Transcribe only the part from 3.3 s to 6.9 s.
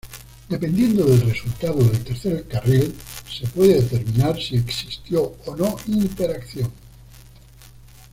se puede determinar si existió o no interacción.